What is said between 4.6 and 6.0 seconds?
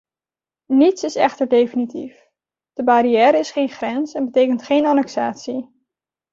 geen annexatie.